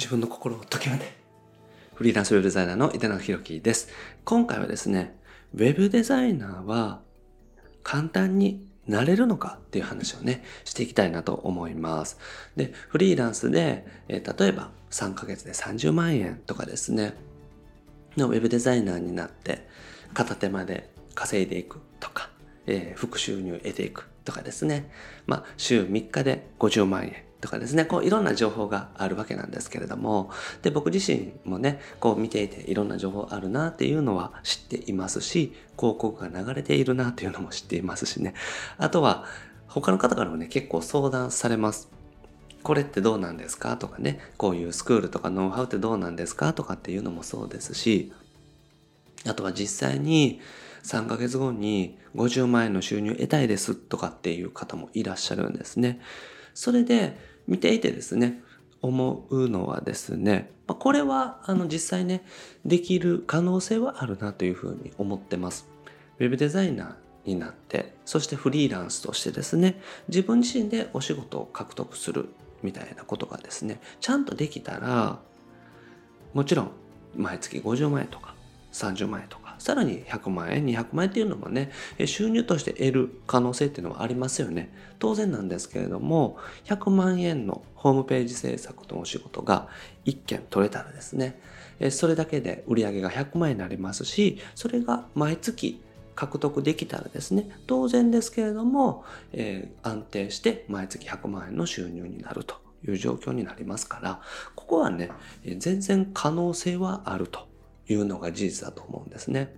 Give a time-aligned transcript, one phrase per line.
[0.00, 1.12] 自分の心を解きめて
[1.94, 3.90] フリーランスウェブデザイナーの井手中弘樹です
[4.24, 5.14] 今回はですね
[5.52, 7.02] ウェブデザイナーは
[7.82, 12.18] 簡単になれるのかっていう話をね、していきたいなと思います。
[12.56, 17.14] で、フリーランスで、えー、例えば3ヶ月で30万円とかですね、
[18.16, 19.68] のウェブデザイナーになって
[20.12, 22.30] 片手間で稼いでいくとか、
[22.66, 24.90] えー、副収入を得ていくとかですね。
[25.26, 30.30] まあ、週3日で50万円とかですね、こういろんな情報があるわけなんですけれども、
[30.62, 38.34] で、僕自身もね、こう見ていていろんな情報あるなっていうのは知っていますし、広告が流れているなっていうのも知っていますしね。
[38.78, 39.24] あとは、
[39.66, 41.88] 他の方からもね、結構相談されます。
[42.62, 48.12] これってどうなんですかとかね、こういうスクールとかノウハウってどうなんですかとかっていうのもそうですし、
[49.26, 50.40] あとは実際に
[50.82, 56.00] 3ヶ月後に50万円の収入得たいですとかっていう方もいらっしゃるんですね。
[56.54, 57.16] それで
[57.50, 58.40] 見ていてですね、
[58.80, 62.24] 思うのはですね、これはあの実際ね、
[62.64, 65.68] できる可能性はあるなというふうに思ってます。
[66.18, 72.28] ウェブデザイナーになって、そしてフリーランスとしてですね、自分自身でお仕事を獲得する
[72.62, 75.18] みたいなことがですね、ちゃんとできたら、
[76.32, 76.70] もちろん
[77.16, 78.36] 毎月50万円とか
[78.72, 81.70] 30万円とかさらに100万円、200万円っていうのもね、
[82.06, 84.72] 収入として得る可能性っていうのはありますよね。
[84.98, 89.68] 当然なんですけれども、100万円のホームページ制作のお仕事が
[90.06, 91.38] 1件取れたらですね、
[91.90, 95.80] それだけで売り上げが100万円になりますし、それが毎月
[96.14, 102.56] 獲得できたらですね、当然ですけれども、えー、安定して毎月100万円の収入になると
[102.88, 104.20] いう状況になりますから、
[104.54, 105.10] ここはね、
[105.58, 107.49] 全然可能性はあると
[107.90, 109.54] いうのが事実だと思うんですね。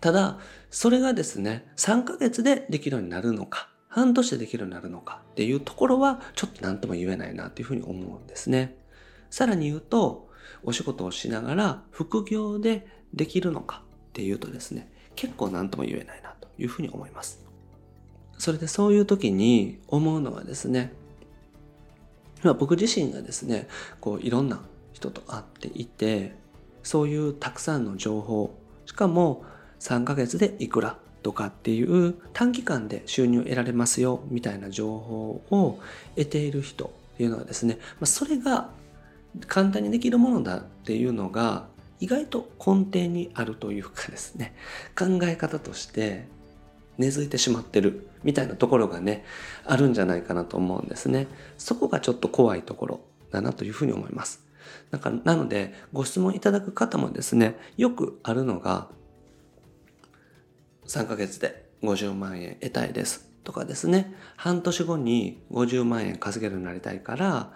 [0.00, 0.38] ただ、
[0.70, 8.76] それがですね、3ヶ月でできるようになるのか、半年でできるようになるのかっていうところはちょっと何とも言えないなっていうふうに思うんですね。
[9.30, 10.30] さらに言うと、
[10.62, 17.44] お仕事をしながら副業でできるのかっていうとですね、結構何とも言えないなというふうに思います。
[18.38, 20.92] それでそういう時に思うのはですね、
[22.42, 23.68] 僕自身がですね、
[24.00, 24.62] こういろんな
[24.92, 26.39] 人と会っていて、
[26.82, 28.54] そういうたくさんの情報
[28.86, 29.44] しかも
[29.80, 35.78] 3ヶ月でいくらとかっていう短期間で収入得られますよみたいな情報を
[36.16, 38.70] 得ている人っていうのはですね、まそれが
[39.46, 41.66] 簡単にできるものだっていうのが
[42.00, 44.54] 意外と根底にあるというかですね
[44.98, 46.26] 考え方として
[46.98, 49.24] 根付いてしまってるみたいなところがね
[49.64, 51.28] あるんじゃないかなと思うんですね。
[51.56, 54.44] そこがちょっと怖いところだなというふうに思います。
[54.90, 58.88] だか、なので、ご質問いただく方もですね、よくあるのが、
[60.86, 67.52] 3ヶ月で50万円得たいですとかですね、半年後に50万円稼げるようになりたいから、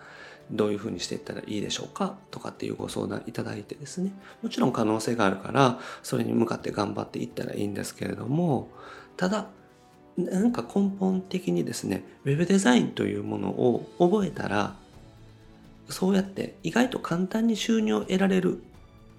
[0.50, 8.70] どういうふうにしていったらいいでしょうかとかっていうご相談いただいてですね、もちろん可能性があるから、それに向かって頑張っていったらいいんですけれども、
[9.16, 9.48] ただ、
[10.16, 14.76] なんか根本的にですね、ウェブデザインというものを覚えたら、
[15.88, 18.62] そうやって意外と簡単に収入を得られる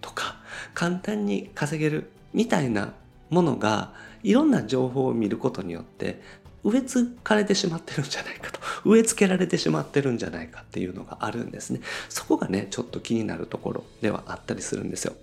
[0.02, 0.38] とか
[0.74, 2.94] 簡単に稼げるみたいな
[3.30, 3.94] ものが
[4.24, 6.22] いろんな情報を見ることによって
[6.64, 8.60] 植え付かれてしまってるんじゃないかと
[8.90, 11.82] 植え付けられてしまってるんじゃないかっていうのがあるんですね。
[12.10, 15.14] そこがねちょっと気になるところではあったりするんですよ。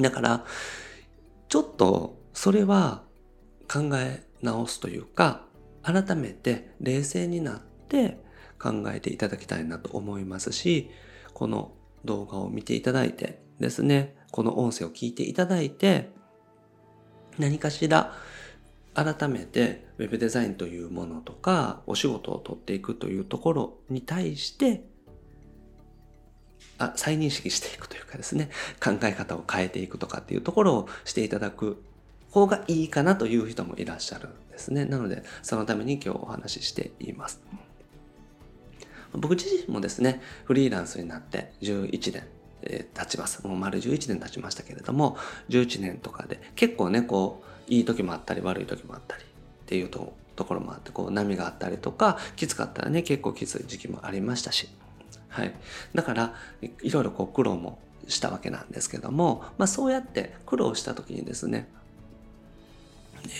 [0.00, 0.44] だから
[1.48, 3.02] ちょっとそれは
[3.68, 5.44] 考え直すというか
[5.82, 8.18] 改めて冷静になって
[8.60, 10.90] 考えていただきたいなと思いますし、
[11.32, 11.72] この
[12.04, 16.10] 動画を見ていただいてですね、この音声を聞いていただいて、
[17.38, 18.14] 何かしら
[18.94, 24.82] 改めて web デザインというものとかお仕事を取っていくというところに対して
[26.78, 28.50] あ再認識していくというかですね
[28.82, 31.82] 考え方を変えていくとかっていうところをしていただく
[32.30, 34.84] 方がいいかなという人もいらっしゃるんですね。
[34.84, 37.40] なのでそのために今日お話ししています。
[39.14, 42.24] 僕自身もですね、フリーランスになって11年、
[42.62, 43.46] えー、経ちます。
[43.46, 45.16] もう丸11年経ちましたけれども、
[45.48, 49.26] 11年とかで結構ね、こう、いい時もあったり悪い時もあったりっ
[49.66, 54.68] ていうとところもあって、こう波があったりとか、きつかったらね、結構きつい時期もありましたし、
[55.28, 55.54] はい。
[55.94, 56.34] だから、
[56.82, 57.78] いろいろこう苦労も
[58.08, 61.68] したわけなんですけども、まあそうやって苦労した時にですね、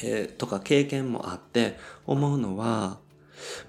[0.04, 2.98] えー、とか経験もあって思うのは、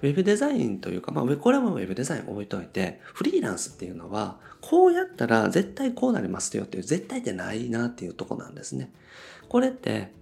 [0.02, 8.90] ウェブデザインというか、まあ、これはウェブデザイン置いといて、フリーランスっていうのは、こうやったら絶対こうなりますよっていう絶対ってないなっていうとこなんですね。
[9.48, 10.12] これって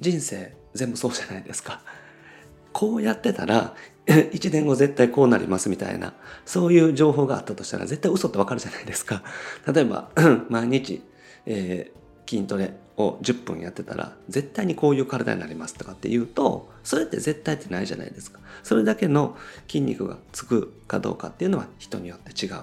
[0.00, 1.82] 人生全部そうじゃないですか。
[2.72, 3.74] こうやってたら
[4.06, 6.14] 1年後絶対こうなりますみたいな
[6.46, 9.22] そういう情報があったとしたら絶対嘘ってわかるじゃないですか
[9.70, 10.10] 例えば
[10.48, 11.02] 毎日、
[11.44, 19.36] えー、筋トレを10分やってたら絶対にこういう体になりますとかって言うとそれって絶対ってないじゃないですかそれだけの
[19.66, 22.62] 筋肉がつくかどうかっていうのは人によって違う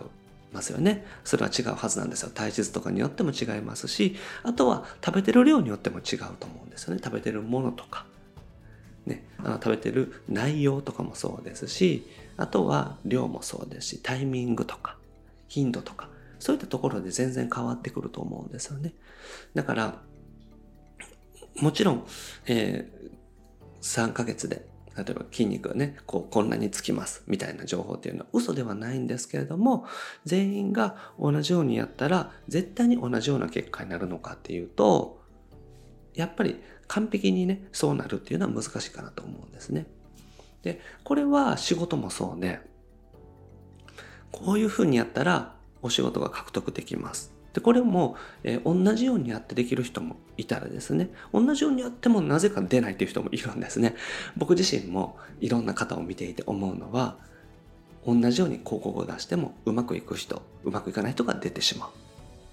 [0.51, 1.05] ますよね。
[1.23, 2.31] それは違うはずなんですよ。
[2.33, 7.01] 体質とかによっても違いますしあとは食べてる量によっても違うと思うんですよね。
[7.03, 8.05] 食べてるものとか。
[9.05, 12.05] ね、あの食べてる内容とかもそうですし
[12.37, 14.97] あとは量もそうですしタイミングとか
[15.47, 18.93] 頻度とかそういったところで全然変わってくると思うんですよね。
[19.55, 20.01] だから
[21.59, 22.07] もちろん、
[22.45, 24.65] えー、3ヶ月で
[25.03, 29.85] 例えば筋肉がねこうこんなにつきますみたいな情報っていうのは嘘ではないんですけれども
[30.25, 35.19] 全員が同じようにやったら絶対に同じような結果になるのかっていうと
[36.15, 36.59] やっぱり
[36.89, 39.85] 完璧にね、そうなるっていうのは難しいかなと思うんですね。
[40.63, 42.59] で、これは仕事もそうで、
[44.31, 47.31] こういうふうにやったらお仕事が獲得できます。
[47.53, 53.95] で、これも、えー、同じようにやってできる人もいたらですね、同じようにやってもなぜか出ないっていう人もいるんですね。
[54.37, 57.17] 僕自身もいろんな方を見ていて思うのは、
[58.05, 61.89] 同じように広告を出してもうまくいく人、うまくいかない人が出てしまう。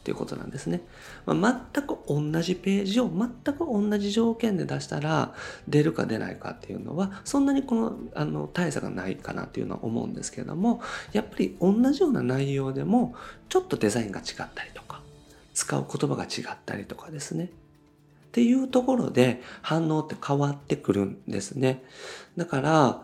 [0.06, 0.82] っていうことなんですね。
[1.24, 5.34] まあ、全く同じページを全く同じ条件で出したら
[5.66, 10.80] 出るか出ないかっていうのはそんなにこのあの大差がないかなっていうのは思うんですけれども
[11.12, 13.16] やっぱり同じような内容でも
[13.48, 15.00] ちょっとデザインが違ったりとか
[15.54, 17.46] 使う言葉が違ったりとかですね。
[17.46, 17.48] っ
[18.30, 21.82] ていうところで反応って変わってくるんですね。
[22.36, 23.02] だから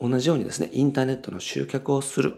[0.00, 2.34] 同じようにですねインターネットの集客をする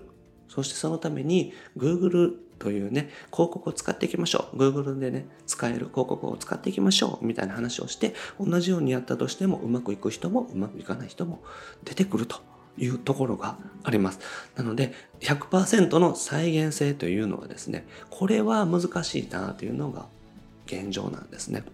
[0.48, 4.56] そしてそのために Google というね、広告を使っていきましょう。
[4.56, 7.26] Google でね、使える広告を使っていきましょう。
[7.26, 11.42] みたいな話をして、同じようにやったとしても、うまくいく人もうまくいかない人も
[11.84, 12.40] 出てくると
[12.78, 14.20] いうところがあります。
[14.56, 20.06] なので、100%の再現性というのはですね、これは難しいなというのが
[20.66, 21.64] 現状なんですね。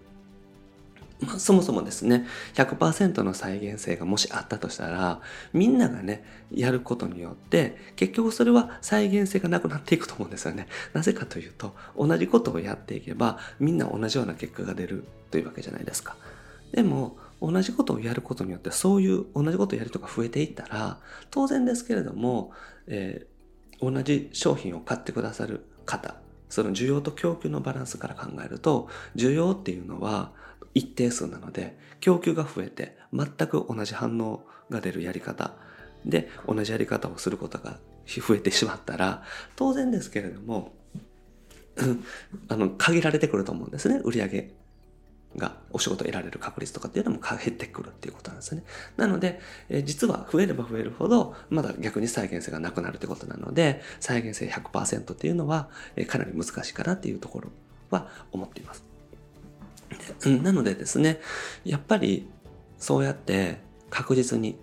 [1.20, 5.20] まあ、そもそもですね、100%の再現性がもしあったとしたら、
[5.52, 10.66] みんながね、やることによって、結局それは再現性がなくなっていくと思うんですよね。
[10.92, 16.16] なぜかというと、同じことをやっていけば、みんな同じような結果が出るというわけじゃないですか。
[16.72, 20.98] でも、同じことをやることによって、そういう同じことをやる人が増えていったら、
[21.30, 22.52] 当然ですけれども、
[22.86, 26.16] えー、同じ商品を買ってくださる方、
[26.48, 30.32] その需要と供給のバランスから考えると、需要っていうのは、
[30.74, 35.52] 一定数なので供給が増えて全く同じ反応が出るやり方
[36.04, 39.22] で同じやり方をすることが増えてしまったら
[39.56, 40.72] 当然ですけれども
[42.48, 44.50] あの限られてくると思うんですね売上
[45.36, 48.64] がお仕事得られる確率とかっていうのも減ってくるっていうことなんですね。
[48.96, 57.50] なので、え実は増えれば増えるほど、まだ逆に再現性がなくなるってことなので、再現性100%っていうのは、えかなり難しいかなっていうところ
[57.90, 58.89] は思っています。
[60.42, 61.20] なのでですね、
[61.64, 62.28] やっぱり
[62.78, 63.58] そうやって
[63.90, 64.56] 確実に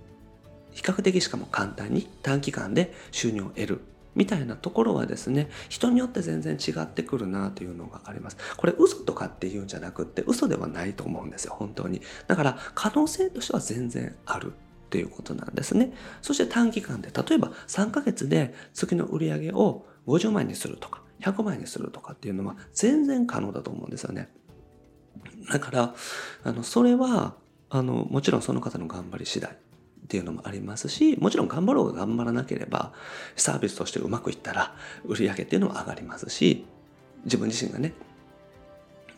[0.71, 3.81] 比較的しかも簡単に短期間で収入を得る
[4.15, 8.37] みたいなところはですね、人によって全然違ってくるなというのがあります。
[8.57, 12.01] これ嘘とかっていうんじゃなくって嘘ではないと思うんですよ、本当に。
[12.27, 15.93] だから可能性としては全然あるっていうことなんですね。
[16.21, 24.29] そして短期間で、例えば3ヶ月で月の売り上げを50万にするとか、100万にするとかっていうのは全然可能だと思うんですよね。
[25.51, 25.95] だから、
[26.43, 27.35] あの、それは、
[27.69, 29.55] あの、もちろんその方の頑張り次第っ
[30.07, 32.93] ていうのもありますし、もちろん頑張ろうが頑張らなければ、
[33.35, 36.65] サービスとしてうまくいったら、売り上げっていうのは上がりますし、
[37.25, 37.93] 自分自身がね、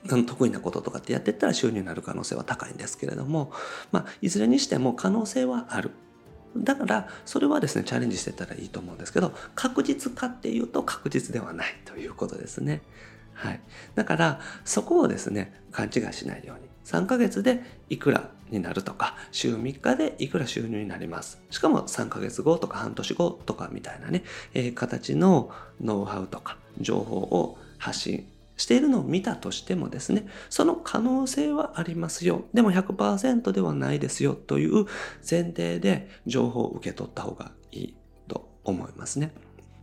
[0.07, 3.51] 得意なこととかってやってったら収入になる可能性は高いんですけれども、
[3.91, 5.91] まあ、いずれにしても可能性はある。
[6.57, 12.81] だから、それはですね、チャレンジしてたらいいと思うんですけど、確実かっていうと確実ではないということですね。
[13.39, 13.61] はい。
[13.95, 16.67] だから、そこをですね、勘違いしないように。
[16.83, 21.41] 3ヶ月でいくらになるとか、週3日でいくら収入になります。
[21.49, 28.27] しかも3ヶ月後とか半年後とかみたいなね、えー、形のノウハウとか情報を発信
[28.57, 32.43] しているのを見たとしてもですね、その可能性はありますよ。
[32.53, 34.85] でも100%ではないですよという
[35.29, 37.95] 前提で情報を受け取った方がいい
[38.27, 39.31] と思いますね。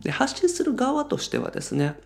[0.03, 1.99] で発信する側としてはですね、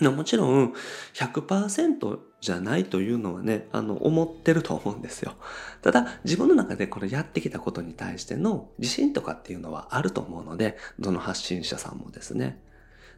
[0.00, 0.74] もちろん
[1.14, 5.34] 100%じゃないというのはね、あの、思ってると思うんですよ。
[5.82, 12.60] ただ、自分の中でこれやってきたことに対しての自信とかっていうのはあると思うので、どの発信者さんもですね。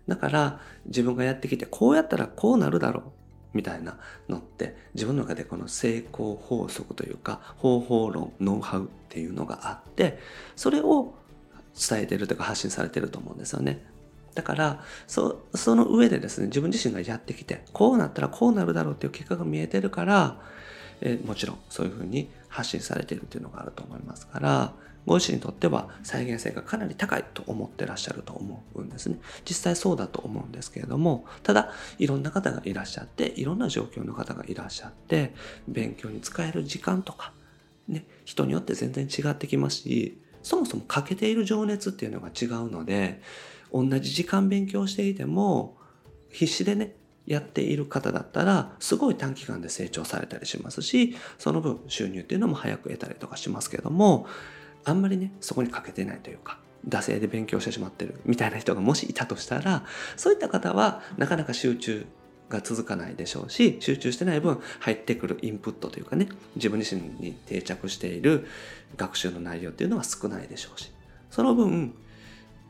[0.06, 3.02] だから、自分がやってきて、こうやったらこうなるだろう。
[3.56, 10.18] みたいなのって自分の中でこの成功法則というか方法論ノウハウっていうのがあって
[10.56, 11.14] それを
[11.74, 13.82] 伝えてるというか発信されてると思うんですよね。
[14.36, 20.40] だからそその上でですね自分自身がやってきてこうなったらこうなるだろうっていう結果が見えてるから、
[21.00, 24.72] えもちろんそういうふうに発信されてるっていうのがあると思いますから
[25.06, 29.18] ご自身にとっては再現性がかなり高いと思ってらっしゃると思うんですね。
[29.48, 35.32] 実際そうだと思うんですけれども、ただいろんな方がいらっしゃって、いろんな状況の方がいらっしゃって、
[35.68, 37.32] 勉強に使える時間とか、
[37.86, 43.20] ね、人によって全然違ってきますし、そもそも欠けている情熱っていうのが違うので、
[43.72, 45.76] 同じ時間勉強していても、
[46.30, 46.94] 必死でね、
[47.26, 54.28] やっている方だったら、すごい短期間で成長されたりしますし、その分収入っていうのも早く得たりとかしますけども、
[54.86, 59.84] あんまりねそこに欠けてないというか惰性で勉強してしまってるみたいな人がもしいたとしたら
[60.16, 62.06] そういった方はなかなか集中
[62.48, 68.46] が続かないでしょうし集中してない分入ってくるインプットというかね自分自身に定着している
[68.96, 70.92] 学習の内容っていうのは少ないでしょうし
[71.30, 71.94] その分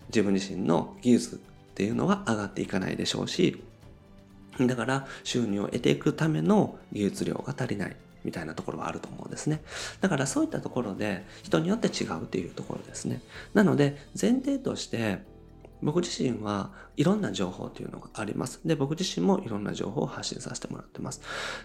[0.09, 1.39] 自分自身の技術っ
[1.75, 3.63] ていうのは上がっていかないでしょうし
[4.59, 9.63] だから収入を得ていくための技術量が足りないみたいなところはあると思うんですね。
[10.01, 13.21] だからそういったところで人によって違うっていうところですね。
[13.55, 15.21] なので前提として
[15.83, 18.61] 僕自身はいろんな情報というのがあります。
[18.65, 21.21] で、僕自身もいろんな情報を発信させてもらってます。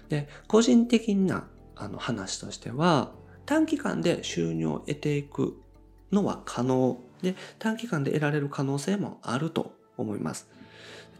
[0.10, 3.12] で、個人的なあの話としては
[3.46, 5.58] 短期間で収入を得ていく
[6.12, 10.50] のは可能で短期間で得られる可能性もあると思います。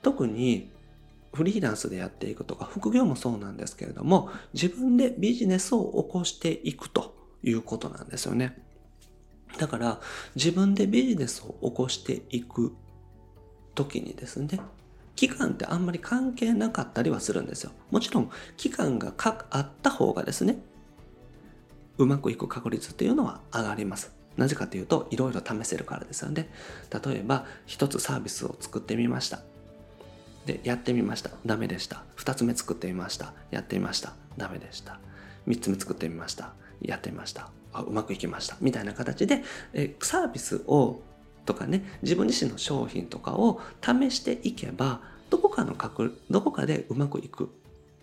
[0.02, 0.70] 特に
[1.34, 8.58] フリーランスでやっていくとか、副業もそうなんですけれども、自分でビジネスを起こしていくということなんですよね。
[9.58, 10.02] だから、
[10.36, 12.74] 自分でビジネスを起こしていく
[13.76, 14.60] 時にですね、
[15.16, 17.72] 期間ってあんまり関係なかったりはするんですよ。
[17.92, 19.14] もちろん、期間が
[19.50, 20.60] あった方がですね、
[21.98, 24.14] うまくいく確率っていうのは上がります。
[24.38, 26.50] なぜかというと、いろいろ試せるからですよね。
[27.06, 29.42] 例えば、一つサービスを作ってみました。
[30.46, 35.00] でやってみましたダメでした2つ目作ってみましたやってみましたダメでした
[35.48, 41.02] 3つ目作ってみましたやってみましたあうまくいきましたみたいな形でえサービスを
[41.52, 47.50] とかね自分自身の商品とかを試していけばどこかの確どこかでうまくいく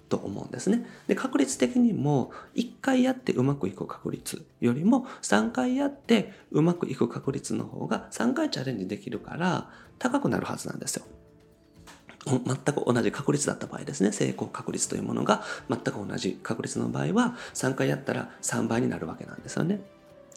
[0.09, 0.87] と思うんですね。
[1.07, 11.05] で確率的にも1回やってうまくいく確率よりも3回やってうまくいく確率の方が3回チャレンジできるから高くなるはずなんですよ。
[12.27, 19.81] 全く同じ確率だった場合ですね成功確率というものが全く同じ確率の場合は3回やったら3倍になるわけなんですよね。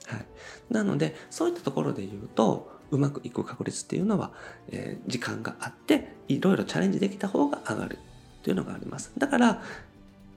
[0.07, 0.25] はい、
[0.69, 4.31] なのでそういったところで言うとうまくいく確率っていうのは、
[4.69, 7.99] えー、時間があっていろいろチャレンジできた方が上がる
[8.43, 9.11] というのがあります。
[9.17, 9.61] だから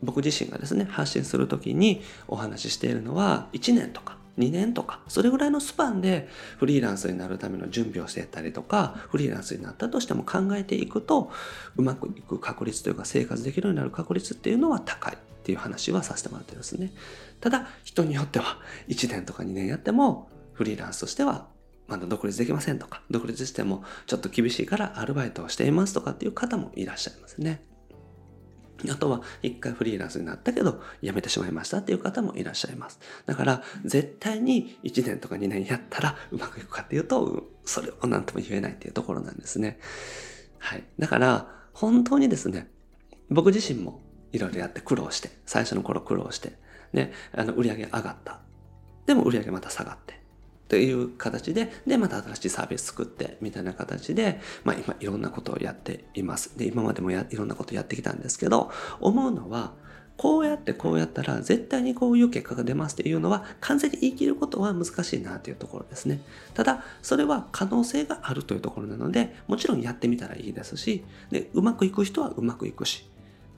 [0.03, 11.31] 僕自身がですね発信する時にお話ししているのは1年とか2年とか、それぐらいのスパンでフリーランスになるための準備をしていったりとか、フリーランスになったとしても考えていくと、
[11.77, 16.93] うまくいく確率というか生活できるようになる確率っていうのは高いっていう話はさせてもらってですね。
[17.41, 18.59] ただ、人によっては
[18.89, 21.47] 1年とか2年やっても、フリーランスとしては
[21.95, 27.65] まだ独立できませんとか、独立してもちょっと厳しいからアルバイトをしていますとかっていう方もいらっしゃいますね。
[28.91, 32.99] あとは一回フリーランスになったけど辞めてしまいましたっていう方もいらっしゃいます。
[33.25, 39.79] だから絶対に1年とか2年やったらうまくいくかっていうとそれを何とも言えないっていうところなんですね。
[40.59, 40.85] はい。
[40.99, 42.69] だから本当にですね、
[43.31, 44.01] 僕自身も
[44.33, 46.59] いろいろやって苦労して、最初の頃苦労して、
[46.93, 48.41] ね、あの売り上げ上がった。
[49.07, 50.24] でも売り上げまた下がって。
[50.75, 56.59] という形で、で、また新しいサービス作って、みたいな形で、まあ今いろんなことをやっています。
[56.59, 59.75] で、今までもいろんなことやってきたんですけど、思うのは、
[60.16, 66.21] こうやってこうやったら絶対にこういう結果が出ますっていうのは完全に言い切ることは難しいなというところですね。
[66.54, 73.09] ただ、それは可能性があるというところなので、もちろんやってみたらいいですし、でうまくいく人はうまくいくし、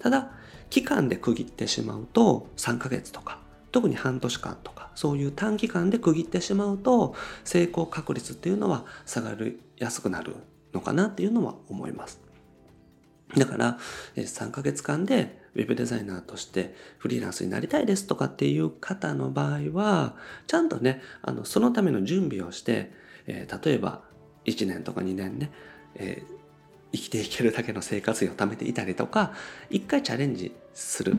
[0.00, 0.32] ただ、
[0.68, 10.36] 期間で区切ってしまうと3ヶ月とか特に半年間とかそういう短期間で区切ってしまうと成功確率っていうのは下がりやすくなる
[10.72, 12.20] のかなっていうのは思います。
[13.36, 13.78] だから
[14.14, 20.14] 3ヶ月間で web デザイナーとしてフリーランスになりたいですとかっていう方の場合は
[20.46, 22.92] ちゃんとねあのそのための準備をして、
[23.26, 24.02] えー、例えば
[24.44, 25.50] 1年とか2年ね、
[25.96, 26.36] えー、
[26.92, 29.32] 生きていけるだけの生活費を貯めていたりとか
[29.70, 31.16] 一回チャレンジする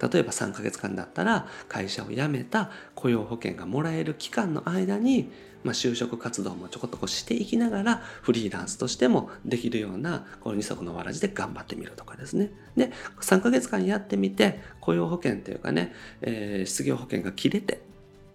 [0.00, 5.30] 例えば3ヶ月間だったら会社を辞めた雇用保険がもらえる期間の間に
[5.64, 17.80] まあ、就職活動もちょこっとこうしていきながらフリーランスとしてもできるようなこの二足のわらじで頑張ってみるとかですねで3ヶ月間やってみて雇用保険っていうかね、えー、失業保険が切れて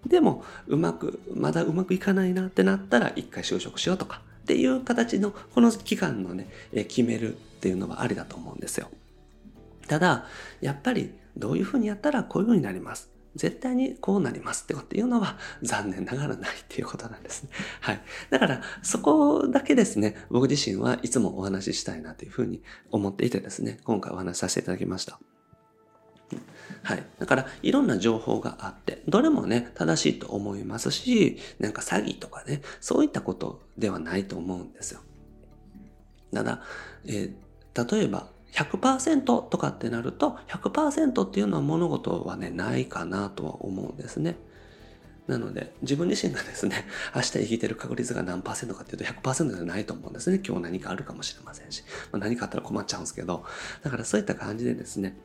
[0.05, 8.89] でもうまくまだうまくいかないなってなったら一回就職しようとかっていう形のこの期間のね、え決めるっていうのはありだと思うんですよ。
[9.87, 10.25] ただ
[10.59, 13.11] やっぱりどういうふうにやったらこういうふうになります。
[13.35, 17.49] 絶対にこうなりますってこというのは残念ながらないっていうことなんですね。
[17.81, 18.01] はい。
[18.29, 22.61] だからそこだけですね、僕自身はいつもお話ししたいなというふうに
[22.91, 25.19] 思っていてですね、今回お話しさせていただきました。
[26.83, 27.05] はい。
[27.19, 35.01] だから、いろんな情報があって、どれもね、正しいと思いますし、なんか詐欺とかね、そういったことではないと思うんですよ。
[36.33, 36.61] ただ、
[37.05, 44.37] えー、例えば、100%とかってなると、100%っていうのは物事はね、ないかなとは思うんですね。
[45.27, 50.39] なので、自分自身がですね、 明日生きてる確率が何パーセントかっていうと100%じゃないと思うんですね。
[50.45, 53.43] 今日何かあるかもしれませんし、まあ、何かあったら困っちゃうんですけど、
[53.81, 55.17] だからそういった感じでですね、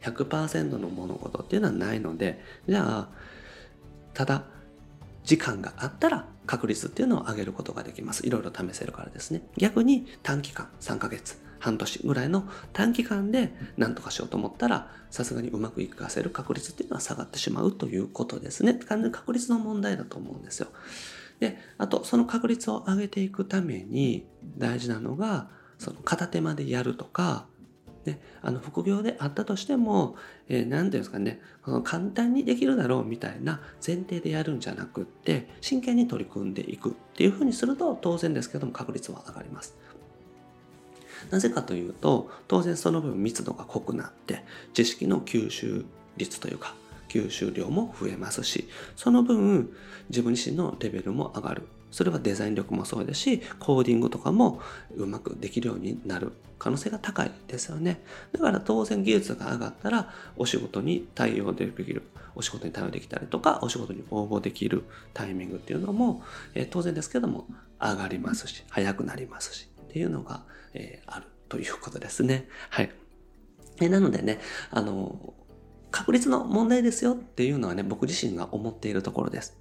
[0.00, 3.08] 100%の物事っていうのはないので、じゃあ、
[4.14, 4.44] ただ、
[5.24, 8.26] 時間があったら確率っていうのを上げることができます。
[8.26, 9.42] いろいろ試せるからですね。
[9.58, 18.74] 逆に短期間、3ヶ月、半年ぐらいの短期間で何とかしようと思ったら、さすがにうまくいかせる確率っていうのは下がってしまうということですね。
[18.74, 20.68] 完全に確率の問題だと思うんですよ。
[21.40, 27.46] で、あと、その確率を上げていくために大事なのが、その片手間でやるとか、
[28.04, 30.16] ね、あの副業であったとしても、
[30.48, 31.40] えー、て言うんですかね、
[31.84, 39.76] 簡単にできるだろうみたいな前提でやるんじゃなくって、真剣に取り組んでいくっていうふうにすると当然ですけども確率は上がります。
[41.30, 44.44] なぜかというと、当然その分密度が濃くなって、
[44.74, 45.84] 知識の吸収
[46.16, 46.74] 率というか、
[47.08, 49.70] 吸収量も増えますし、その分
[50.10, 51.62] 自分自身のレベルも上がる。
[51.90, 54.60] それはデザイン力もそうですし、コーディングとかも
[54.94, 58.02] うまくできるようになる可能性が高いですよね。
[58.32, 62.02] だから当然技術が上がったらお仕事に対応できる。
[62.34, 66.22] お仕事に対応できたりとか、お仕事に応募できるタイミングっていうのも、
[66.54, 67.46] えー、当然ですけども
[67.80, 70.44] 上がりますし、早くなりますしっていうのが、
[70.78, 72.48] えー、あるということですね。
[72.70, 72.90] はい。
[73.80, 75.34] えなのでね、あの、
[75.90, 79.58] 確率の問題ですよっていうのはね、僕自身が思っているところです。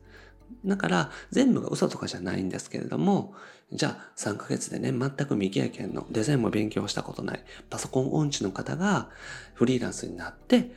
[0.65, 3.33] だから全部が嘘とかじゃないんですけれども、
[3.71, 9.09] じゃあ3ヶ月でね、全く未経験のデザインも勉強したことないパソコン音痴の方が
[9.53, 10.71] フリーランスになって、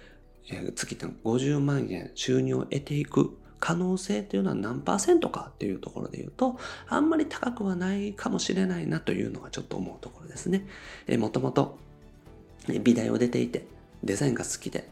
[0.51, 10.67] えー、月50万円収入を得ていく可能性っていうのは何パーセントかっていうところで言うと、あんまり高くはないかもしれないなというのがちょっと思うところですね。
[11.07, 11.79] えー、もともと
[12.83, 13.67] 美大を出ていて、
[14.03, 14.89] デザインが好きで、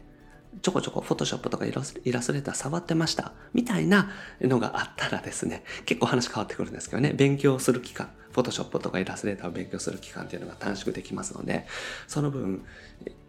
[0.61, 1.99] ちょこちょこフォトショップとかイラスト
[2.33, 3.33] レーター触ってました。
[3.53, 11.65] みたいなのがあったらですね、結構話変わってくるんですけどね、勉強する期間、フォトショップとかイラストレーターを勉強する期間っていうのが短縮できますので、
[12.07, 12.63] その分、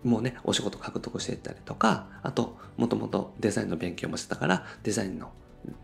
[0.02, 5.32] もうね、お仕事獲得していったりとか、あと、もともとデザインの勉強もしてたから、デザインの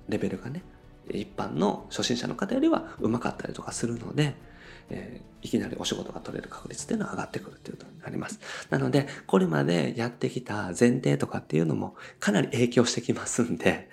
[0.09, 0.63] レベルがね、
[1.11, 4.35] 一般の初心者の方よりは上手かったりとかするので、
[4.89, 8.41] えー、いきなりお仕事が取れる確率っていうのは上がってくるっていうことになります。
[8.71, 13.89] なので、これまでやってきた前提とかっていうのもかなり影響してきますんで、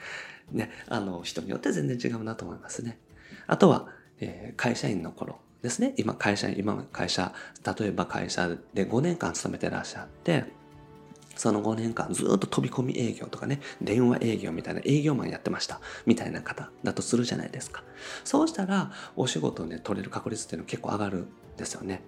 [0.51, 2.99] ね、あの、人によって全然違うなと思いますね。
[3.47, 3.88] あとは、
[4.19, 5.93] えー、会社員の頃ですね。
[5.97, 7.34] 今会社、今会社、
[7.80, 10.43] 例えば会社で5年間勤めてらっしゃって、
[11.36, 15.80] その5年間ずっと飛び込み営業とかね、電話営業みたいな営業マンやってました。
[16.06, 17.82] みたいな方だとするじゃないですか。
[18.26, 22.02] そうしたら、お仕事をね、取れる確率っていうのは結構上がるんですよね。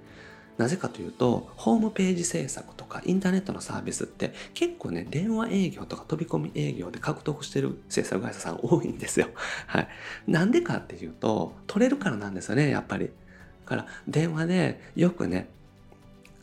[0.57, 9.27] なぜかというと、ホームページ制作とかインターネットのサービスって結構ね、電話営業とか飛び込み営業で獲得してる制作会社さん多いんですよ。
[9.67, 9.87] はい。
[10.27, 13.11] なんでかっていうと、取れるからなんですよね、やっぱり。
[13.65, 15.49] から、電話でよくね、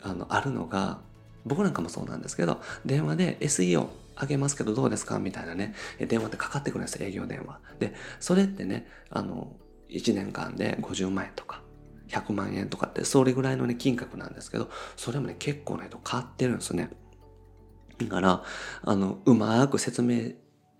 [0.01, 0.99] あの、あるのが、
[1.45, 7.59] 僕なんかもそうなんですけど、電話で SEO あげますけどどうですかみたいなね、電話ってかかってくるんですよ、営業電話。
[7.79, 9.55] で、それってね、あの、
[9.89, 11.61] 1年間で50万円とか、
[12.09, 16.89] 100万円とかって、それぐらいのね、金額なんですけど、それもね、結構ね、と変わってるんですね。
[17.99, 18.43] だから、
[18.83, 20.31] あの、うまく説明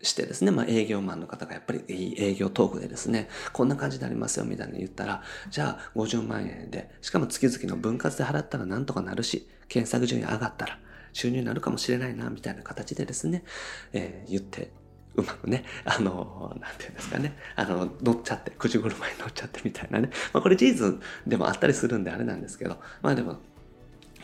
[0.04, 10.78] してですね、まあ営業マンの方がやっぱりいい営業トークでですね、こんな感じになりますよみたいな言ったら、じゃあ50万円で、しかも月々の分割で払ったらなんとかなるし、検索順位上がったら
[11.13, 13.44] 収入になるかもしれないな、みたいな形でですね、
[13.94, 14.72] えー、言って、
[15.16, 20.10] うまくね、あの、なんていうんですかね、あの、乗っちゃって、口車に乗っちゃってみたいなね。
[20.34, 23.38] まあこれ事実でもあったりするんであれなんですけど、まあでも、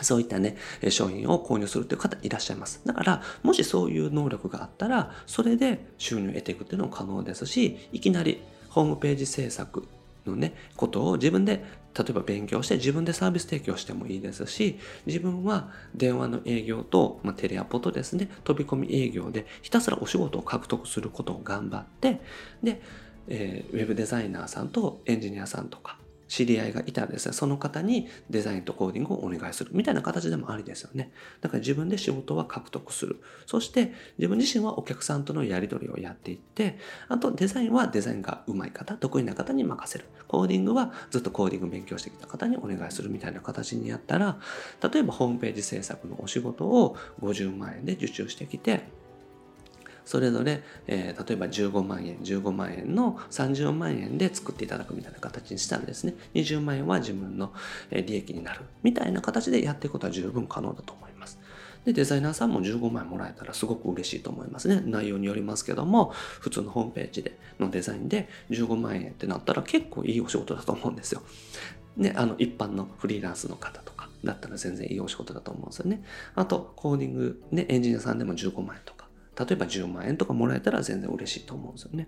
[0.02, 0.58] そういったね、
[0.90, 2.82] 商品を購入するという方いらっしゃいます。
[2.86, 9.88] だから、もしそういう能力があったら、それで収入を得ていくっていうのも可能ですし、いきなりホームページ制作
[10.26, 11.64] のね、ことを自分で
[11.98, 22.22] 例えば勉強して自分でサービス提供してもいいですし、自分は電話の営業と、まあ、テレアポとですね、飛び込み営業でひたすらお仕事を獲得することを頑張って、
[22.64, 22.82] で、
[23.28, 25.98] えー、ウェブデザイナーさんとエンジニアさんとか、
[26.30, 31.12] 知り合いがいたらですね、その方にデザインとコーディングをお願いするみたいな形でもありですよね。
[31.42, 33.20] だから自分で仕事は獲得する。
[33.46, 40.06] そして自分自身はお客さんとのやり取りをやっていって、あとデザインはデザインが上手い方、得意な方に任せる。
[40.28, 44.40] コーディングはずっとコーディング勉強してきた方にお願いするみたいな形にやったら、
[44.94, 48.99] 例えばホームページ制作のお仕事を50万円で受注してきて、
[50.10, 57.54] それぞれ、えー、例えば15万円、15万円の30万円で作っていただくみたいな形にしたらですね、20万円は自分の
[57.92, 61.38] 利益になるみたいな形でやっていくことは十分可能だと思います。
[61.86, 64.82] で、デザイナーさんも15万円もらえたらすごく嬉しいと思いますね。
[64.84, 71.22] 内容によりますけども、普通のホームページでのデザインで15万円ってなったら結構いいお仕事だと思うんですよ。
[71.98, 76.04] ね、あの一般のフリーランスの方とかだったら全然いいお仕事だと思うんですよね。
[76.34, 79.09] あと、コーディング、ね、エンジニアさんでも15万円とか。
[79.40, 82.08] 例えば10万円とかもらえたら全然嬉しいと思うんですよね。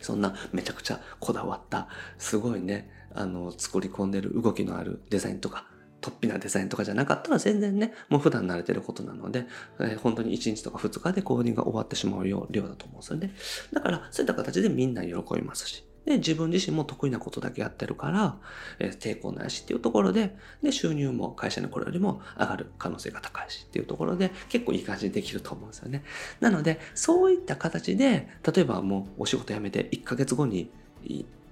[0.00, 5.66] そんなめちゃくちゃこだわった、すごいね、あの、作り込んでる動きのあるデザインとか、
[6.00, 9.46] 突飛なデザインとかじゃなかったら全然ね、もう普段慣れてることなので、
[9.78, 13.32] えー、本当に1日とか2日でコーディングが終わってしまう量だと思うんですよね。
[13.72, 15.84] だから、そういった形でみんな喜びますし。
[16.06, 18.36] で、自分自身も得意なことだけやってるから、
[18.78, 26.04] えー、抵抗ないしっていうところで、で、収入も会社の頃よりも上がる可能性が高いしっていうところで、結構いい感じにできると思うんですよね。
[26.40, 30.70] なので、そういった形で、例えばもうお仕事辞めて1ヶ月後に、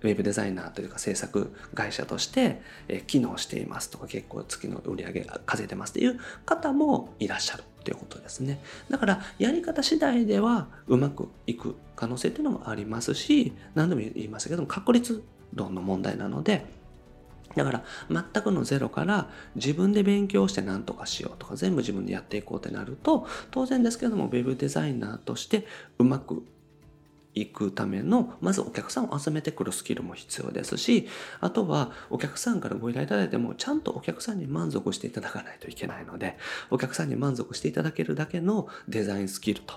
[0.05, 8.61] ウェブデザイナーというか制作会社として、え機能していますとか結構月の売り上げ稼いでますっていう方もいらっしゃるっていうことですね。
[8.91, 16.67] だからやり方次第ではうまくいく可能性っていうのもありますし、何度も言いましたけども確率論の問題なので、
[17.57, 25.67] だから全くのゼロから自分で勉強して何とかしようとか全部自分でやっていこうってなると当然ですけども web デザイナーとして
[25.99, 26.45] うまく
[27.35, 31.09] 行くための、まずお客さんを集めてくるスキルも必要ですし、
[31.41, 36.37] あとはお客さんからご依頼いただいても、ちゃんとお客さんに満足していただかないといけないので、
[36.71, 39.75] お客さんに満足していただけるだけのデザインスキルと、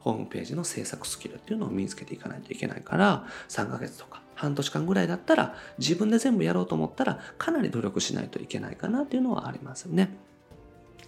[0.00, 10.16] ホームページの制作スキルっていうのを身につけていかないといけないから、3ヶ月とか半年間ぐらいだったら、自分で全部やろうと思ったら、かなり努力しないといけないかなっていうのはありますよね。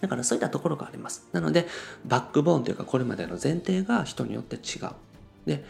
[0.01, 1.29] だからそういったところがあります。
[1.33, 1.67] なので、
[2.05, 4.91] バックボーンというかこれまでの前提が人によって違う。
[5.47, 5.65] で、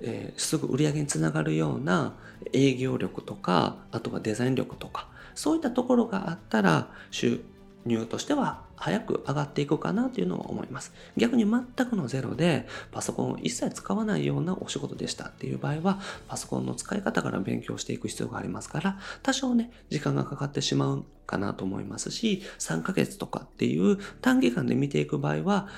[0.00, 2.14] えー、すぐ売り上げにつながるような
[2.52, 7.40] 営業力とか、あとはデザイン力とか、そういったところがあったら、収
[7.86, 10.92] 入としては早く上がっていくかなというのは思います。
[11.16, 25.68] 逆に全くのゼロでパソコンを一切使わないようなお仕事でしたっていう場合はパソコンの使い方から勉強していく必要がありますから多少ね時間がかかってしまうかなと思いますし3ヶ月とかっていう短期間で見ていく場合は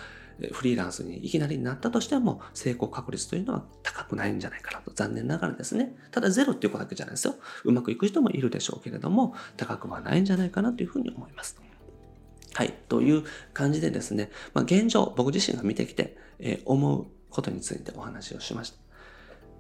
[0.53, 4.93] フリーランスにいきなりなったとしても成功確率というのは高くないんじゃないかなと。
[4.95, 5.97] 残念ながらですね。
[6.11, 7.35] ただゼロっていうことだけじゃないですよ。
[7.65, 11.61] うまくいく人もいるでしょうけれども高くはないんじゃないかなというふうに思います。
[12.55, 12.75] はい。
[12.89, 18.79] という感じでですね、まあ、現状、僕自身が見てきて、えー、思うことについてお話をしました。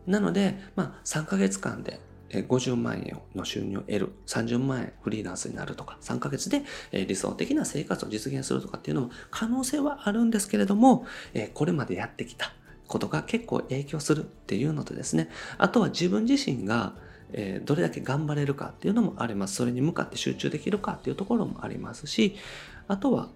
[0.07, 6.63] なので、まあ、3ヶ月間で50万円の収入を得る、30万円フリーランスになるとか、3ヶ月で
[6.93, 11.07] 理想的な生活を実現するとかっていうのも可能性はあるんですけれども、
[11.55, 12.53] これまでやってきた
[12.87, 16.95] ことが結構影響するっていうのとですね、あとは自分自身が
[17.65, 19.55] どれだけ頑張れるかっていうのもあります。
[19.57, 22.37] それに向かって集中できるかっていうところもありますし、
[22.89, 23.29] あとは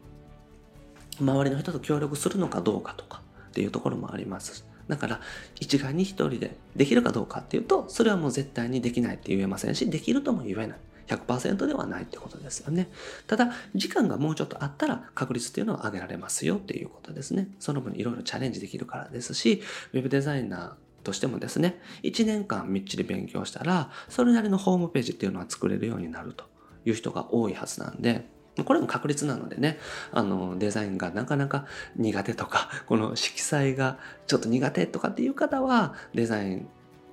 [1.20, 4.66] 周りの人と協力するのかどうかとかっていうところもあります。
[4.88, 5.20] だから
[5.60, 10.78] 一概に一人でできるかどうかっていうとそれはもう絶対にできないって言えませんしできるとも言えない。
[11.08, 12.88] 100%ではないってことですよね。
[13.26, 17.48] ただ時間がもうちょっとあったら確率っていうのは上げられますよっていうことですね。
[17.58, 26.44] その分いろいろチャレンジできるからですしウェブデザイナーとしてもですね1年間みっちり勉強したらそれなりのホームページっていうのは作れるようになると
[26.84, 28.26] いう人が多いはずなんで
[28.64, 29.78] これも確率なのでね、
[30.10, 36.68] あの、デザインがなかなか苦手とか、この色彩がちょっと苦手とかっていう方は、デザイン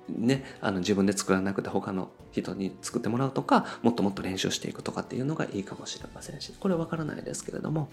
[0.08, 7.88] ね、あの自分で作らなくて他の人に作ってもらうとか、もっともっと練習していくとかっていうのがいいかもしれませんし、これわからないですけれども、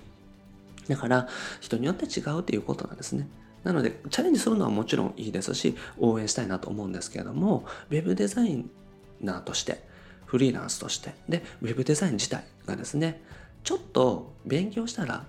[0.87, 1.27] だから
[1.59, 3.27] 人によって違うっていうことなんですね。
[3.63, 8.65] なので、チャレンジするのはもちろんいいですし、応援したいなと思うんですけれども、ウェブデザイ
[9.21, 9.85] ナーとして、
[10.25, 13.21] フリーランスとして、で、ウェブデザイン自体がですね、
[13.67, 15.25] ちょっと勉強したら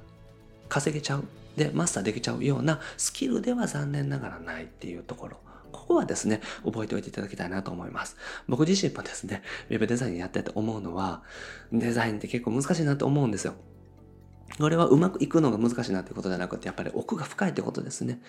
[0.68, 1.24] 稼げちゃう。
[1.57, 5.38] で、マスターできちゃうようなスキルでは残念ながらないっていうところ
[5.72, 8.16] ここはですね、覚えておいていただきたいなと思います。
[8.46, 11.24] 僕自身もですね、ウェブデザインやってて思うのは、
[11.72, 13.55] デザインって結構難しいなと思うんですよ。
[14.59, 18.20] これはうまくいくのが難しいなってことじゃなくて、やっぱり奥が深いってことですね。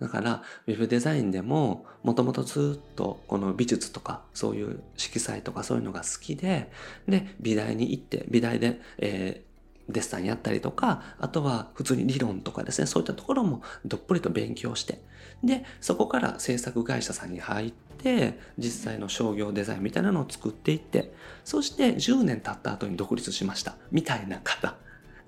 [0.00, 6.70] だから、ウェブデザインでも、もともとずっとこの美術とか、そういう色彩とかそういうのが好きで、
[7.06, 9.47] で、美大に行って、美大で、えー、
[9.88, 15.00] デッサンやったりとか、あとは普通に理論とかですね、そういったところもどっぷりと勉強して、
[15.42, 21.12] で、そこから制作会社さんに入って、実際の商業デザインみたいなのを作っていって、
[21.44, 24.76] そして10年経った後に独立しました、みたいな方。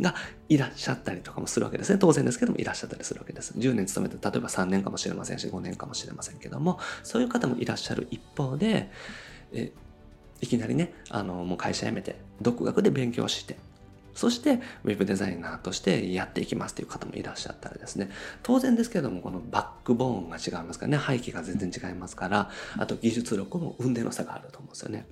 [0.01, 0.15] が
[0.49, 1.99] いらっしゃったりとかもするわけですね。
[1.99, 3.53] 当然ですけどもいらっしゃったりするわけです。
[3.57, 8.91] 10年勤めて例えば3年かもしれませんし5年かもしれませんけどもそういう方もいらっしゃる一方で
[9.53, 9.73] え
[10.41, 13.57] いきなりねあのもう会社辞めて独学で勉強して
[14.15, 18.11] そしてウェブデザイナーとしてやっていきますという方もいらっしゃったらですね
[18.43, 25.07] 当然ですけれどもこのバックボーンが違いますからね背景が全然違いますからあと技術力も運転の差があると思うんですよね。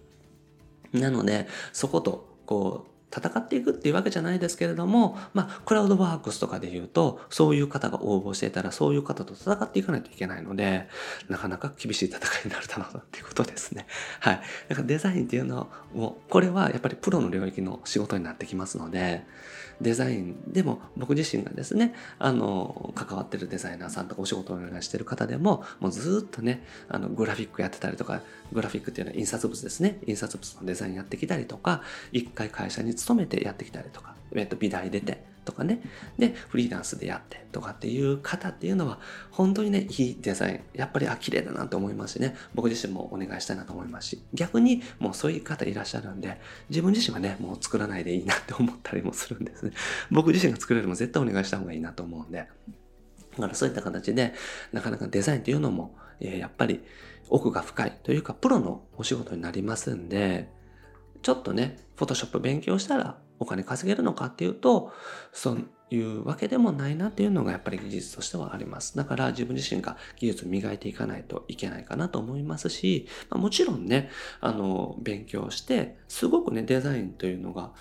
[0.93, 10.89] なのでそことこう戦っていくっていうわけじゃないですけれども、まあ、クラウドワークスとかで言うと、そういう方が応募していたら、そういう方と戦っていかないといけないので、
[11.29, 13.87] なかなか厳しい戦いになるだろうなっていうことですね。
[14.21, 14.41] はい。
[14.69, 19.25] だからデザインっていうのを、これはやっぱりプロの領域の仕事になってきますので、
[19.81, 29.99] デザインでも僕自身がですね、あの、関わってるデザイナーさんとかお仕事をお願いしてる方でも、もうずっとね、あの、グラフィックやってたりとか、グラフィックっていうのは印刷物ですね。
[30.07, 35.81] 印刷物のデザインやってきたりとか、一回会社に勤めてやってきたりとか、えっと、美大出てとかね。
[36.19, 49.73] で、フリーランスでやってとかっていう方っていうのは、本当にね、いいデザイン、やっぱり、あ、綺麗だなと思いますしね、僕自身もお願いしたいなと思いますし、逆にもうそういう方いらっしゃるんで、自分自身はね、もう作らないでいいなって思ったりもするんですね。
[50.11, 52.39] 僕自身が作れるも絶対お願いした方がいいなと思うんで。
[52.39, 52.47] だ
[53.43, 54.35] からそういった形で、
[54.73, 56.83] なかなかデザインっていうのも、えー、やっぱり
[57.31, 60.51] 奥が深いというか、プロのお仕事になりますんで、
[61.23, 64.93] ちょっとね、フォトショップ勉強したらお金稼げるのかっていうと、
[65.33, 68.97] そういうわけでもないなっていうのがやっぱり技術としてはあります。
[68.97, 77.73] だから自分自身が技術を磨いていかないといけないかなと思いますし、まあ、もちろんね、あの、勉強して、すごくね、デザインというのが、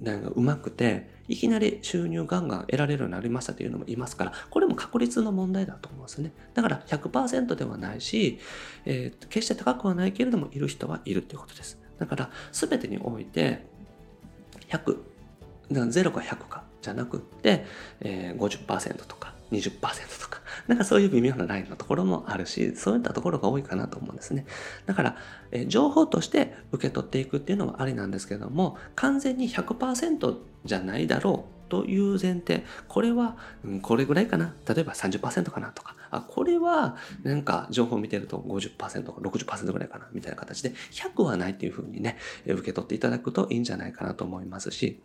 [0.00, 6.32] なんか上手くて、いきなり収入ガンガン得られるようになりましたというのもいますから、これも確率の問題だと思うんですね。
[6.54, 8.38] だから100%ではないし、
[8.86, 11.78] えー、決して高くはないけれども、いる人はいるということです。
[11.98, 13.69] だから、全てにおいて、
[14.70, 14.98] 100、
[15.70, 17.64] 0か100かじゃなくって、
[18.00, 24.46] えー、50%とか20%とか、なんかそういう微妙なラインのところもあるし、そういったところが多いかなと思うんですね。
[24.86, 25.16] だから、
[25.50, 34.54] えー、情報として受け取っていくっていうのはありなんですけども、完全に100%じゃないだろうという前提、これは、うん、これぐらいかな。
[34.68, 45.00] 例えば30%かなとか、あ、これはなんか情報を見てると50%か60%ぐらいかなみたいな形で、100はないっていうふうにね、受け取っていただくといいんじゃないかなと思いますし、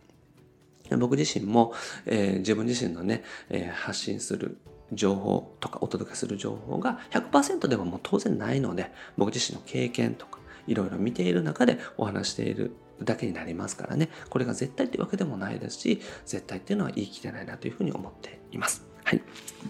[0.98, 1.72] 僕自身も、
[2.04, 4.58] えー、自分自身のね、えー、発信する
[4.92, 18.95] 情報とかお届けする情報が100%ではもう当然ないので、僕自身の経験とかいろいろ見ている中でお話しているだけになりますからね、これが絶対ってわけでもないですし、絶対っていうのは言い切れないなというふうに思っています。
[19.06, 19.22] はい。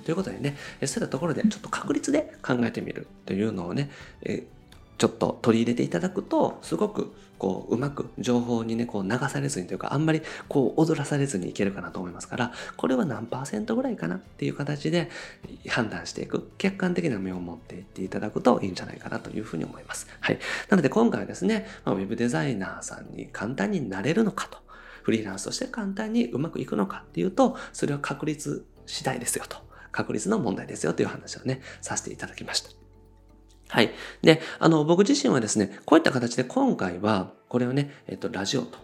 [0.04, 3.90] ということでね、そういったところでちょっと確率で考えてみるというのをね、
[4.22, 4.46] え
[4.96, 15.10] ちょっと取り入れていただくと、すごくこう、うまく情報にね、こう流されずにというか、あんまりこう踊らされずにいけるかなと思いますから、これは何パーセントぐらいかなっていう形で
[15.68, 20.06] 判断していく、客観的な目を持っていっていただくといいんじゃないかなというふうに思います。
[20.20, 20.38] はい。
[20.70, 24.58] なので今回はですね、まあ、ウェブデザイナーさんに簡単になれるのかと、
[25.02, 29.58] フリーランスとして簡単にうまくいくのかっていうと、それは確率次第ですよと。
[29.92, 32.70] 確率の問題ですよという話をね、させていただきました。
[33.68, 33.90] はい。
[34.22, 38.78] で、あの、僕自身はですね、こういった形で今回は、これをね、えっと、ラジオと、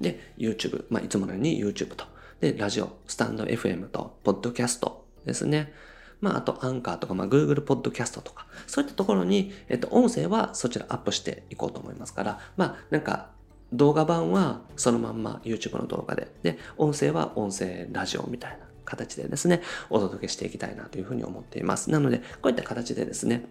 [0.00, 2.06] で、YouTube、まあ、いつものように YouTube と、
[2.40, 5.72] で、ラジオ、スタンド FM と、ポッドキャストですね。
[6.20, 13.30] まあ、あと、アンカーとか、まあ、Google ポッドキャストとか、そういったところに、えっと、音声はそちらアップしていこうと思いますから、まあ、なんか、
[13.72, 21.90] 動画版はそのまんま YouTube の動画で、で、音声は音声ラジオみたいな形でですね、お届けしていきたいなというふうに思っています。
[21.90, 23.46] なので、こういった形でですね、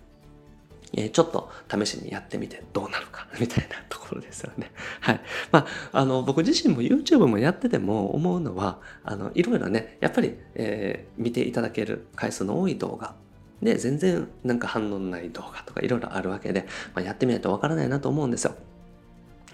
[0.96, 4.72] えちょっと試しにやってみてどうなるか、 みたいなところですよね。
[5.02, 5.22] はい。
[5.52, 13.16] まあ、あの、僕自身も YouTube もやってても思うのは、あの、いろいろね、やっぱり、えー、見ていただける回数の多い動画、
[13.62, 18.56] で、全然なんか反応のない動画とかいろいろあるわけで、まあ、やってみないとわからないなと思うんですよ。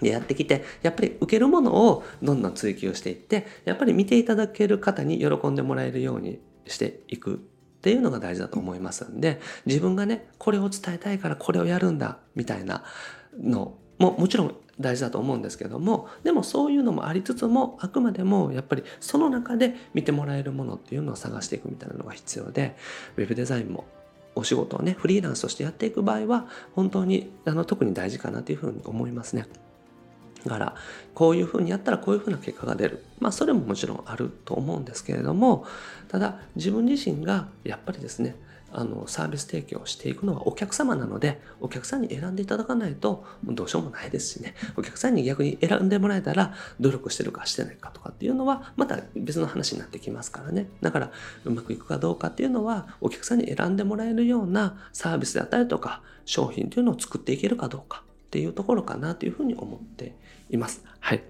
[0.00, 7.38] で、やってきて、やっぱり受けるものをどんどん追求していって、やっぱり見ていただける方に喜んでもらえるようにしていくっ
[7.82, 12.84] ていうのが大事だと思いますんで、自分がね、これを伝えたいからこれをやるんだ、みたいな
[13.38, 22.76] のももちろん大事だと思うんですけどもでもそういうのもありつつもあくまでもやっぱりその中で見てもらえるものっていうのを探していくみたいなのが必要で
[23.16, 23.84] ウェブデザインも
[24.34, 29.46] お仕事をねフリーランスとしてやっていく場合は本当にあの特に大事かなというふうに思いますね。
[30.44, 30.74] だから
[31.14, 33.04] こういうふうにやったらこういうふうな結果が出る。
[33.18, 35.66] まあそれももちろんあると思うんですけれども
[36.08, 38.36] ただ自分自身がやっぱりですね
[38.72, 44.54] あのサービス提供していくのはお客様なのでお客さんに選んでいただかないとどうしようもないですしね。
[44.76, 50.68] お客さんに逆に選んでもらえたら努力してるかしてないかとかっていうのはまた別の話になってきますからね。
[50.80, 51.10] だから
[51.44, 58.04] うまくいくかどうかっていうのはお客さんに選んでもらえるようなサービスであったりとか商品というのを作っていけるかどうか。
[58.30, 60.14] っていうところかなというふうに思って
[60.50, 60.84] います。
[61.00, 61.24] はい。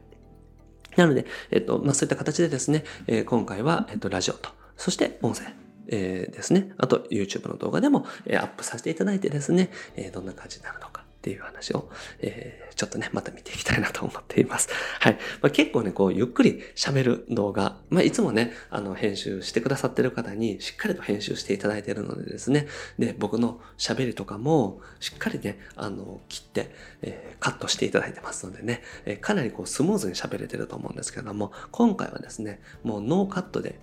[0.96, 5.44] なので、えっと、まあ、そういった形でですね、えー、今回は、えっと、ラジオと、そして音声、
[5.88, 14.70] えー、ですね、あと YouTube の動画でも、えー、アップさせていただいてですね、えー、どんな感じになるのかっていう話を、えー、ちょっとね、また見ていきたいなと思っています。
[15.00, 15.18] はい。
[15.42, 33.78] まあ、結構ね、こう、ゆっくり喋る動画、まあ、いつもね、あの、編集してくださってる方に、しっかりと編集していただいているのでですね、で、僕の喋りとかも、しっかりね、あの、切って、えー、カットしていただいてますのでね、えー、かなりこう、スムーズに喋れてると思うんですけども、今回はですね、もうノーカットで、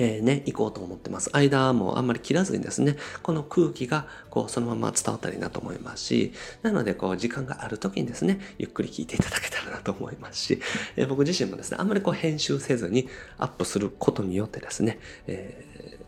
[0.00, 1.28] えー、ね、行こうと思ってます。
[1.32, 6.32] 間もあんまり切らずにですね、この空気がこうそのまま伝わったらいいなと思いますし、
[6.62, 10.60] なのでこう時間がある時にですね、ゆっくり聞いていただけたらなと思いますし、
[10.94, 13.08] えー、僕自身もですね、あんまりこう編集せずに
[13.38, 16.04] アップすることによってですね、えー、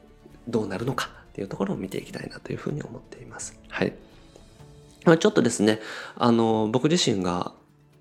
[0.48, 3.58] どうなるのかっていうところを見ていきたいなというふうに思っています。
[3.68, 3.92] はい。
[5.04, 5.80] ちょっとですね、
[6.16, 7.52] あの、僕自身が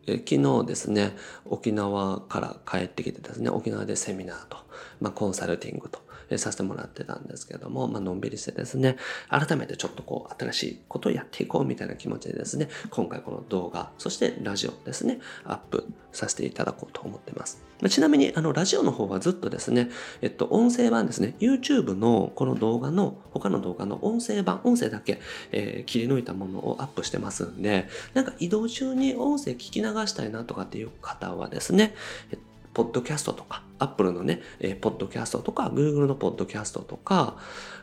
[0.08, 4.58] 昨日ですね、沖縄から帰ってきてですね、沖縄でセミナーと、
[5.00, 6.02] まあ、コンサルティングと、
[6.38, 8.98] させてもらってたんですけども、まあのんびりしてですね、
[9.30, 17.62] 改めてちょっとこう、新しいことをやっていこうみたいな気持ちでですね、今回この動画、そしてラジオですね、アップさせていただこうと思ってます。
[17.88, 19.90] ちなみに、あの、ラジオの方はずっとですね、
[20.22, 31.96] えっと、音声版ですね、YouTube のこの動画の、他の動画の音声版、音声だけ、えー、切り抜いたものをアップしてますんで、なんか移動中に音声聞き流したいなとかっていう方はですね、
[32.32, 32.40] えっ
[32.80, 37.36] ポッドキャストとか、Apple のね、えー、ポッドキャストとか、Google のポッドキャストとか、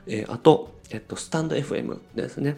[0.06, 2.56] えー、あと、えっと、スタンド FM ですね。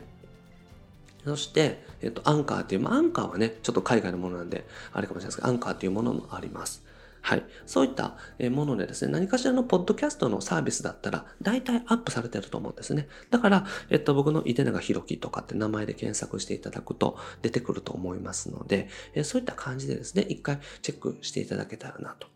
[1.24, 6.84] そして、えっと、アンカーっていう、まあ、アンカーはね、ちょっと海外のものなんで、あれかもしれないですけど、アンカーっていうものもあります。
[7.28, 7.44] はい。
[7.66, 8.16] そういった
[8.50, 13.06] ものでですね、何かしらのポッドキャストのサービスだったら、大体アップされてると思うんですね。
[13.28, 22.28] だから、えっと、僕の井手永弘樹とかって名前で検索していただくと出てくると思いますので、えそういった感じでですね、一回チェックしていただけたらなと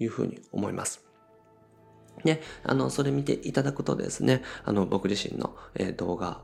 [0.00, 1.04] いうふうに思います。
[2.24, 6.42] ね、あの、それ見ていただくとですね、あの、僕自身の、え動画、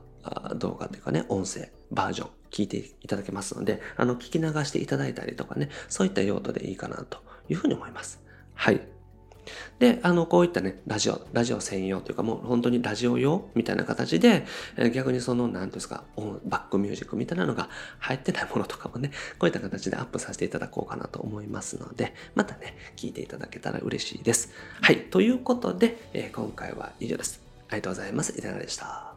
[0.55, 8.21] 動画というかね、音声、バージョン、聞いていただけますので、あの、聞き流していただいたりとかね、そういった用途でいいかなというふうに思います。
[8.53, 8.81] はい。
[9.79, 16.03] で、あの、こういったね、ラジオ、ラジオ専用というか、もう本当にラジオ用みたいな形で、え逆にその、なんですか、
[16.45, 24.51] バックミュージックみたいなのが入ってないものとかもね、こういった形でアップさせていただこうかなと思いますので、またね、聞いていただけたら嬉しいです。
[24.81, 27.41] はい、ということで、えー、今回は以上です。
[27.69, 28.37] ありがとうございます。
[28.37, 29.13] いかがでした。